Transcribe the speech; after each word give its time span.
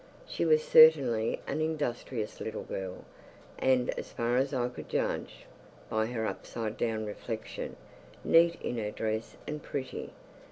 She 0.25 0.45
was 0.45 0.63
certainly 0.63 1.39
an 1.45 1.61
industrious 1.61 2.39
little 2.41 2.63
girl, 2.63 3.05
and, 3.59 3.91
as 3.99 4.11
far 4.11 4.35
as 4.37 4.51
I 4.51 4.67
could 4.67 4.89
judge 4.89 5.45
by 5.91 6.07
her 6.07 6.25
upside 6.25 6.75
down 6.75 7.05
reflection, 7.05 7.75
neat 8.23 8.59
in 8.63 8.79
her 8.79 8.89
dress 8.89 9.37
and 9.45 9.61
pretty. 9.61 10.11